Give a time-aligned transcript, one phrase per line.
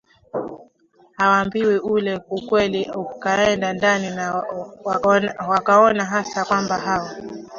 [1.17, 4.43] hawaambiwi ule ukweli ukaenda ndani na
[5.47, 7.13] wakaona hasa kwamba hawa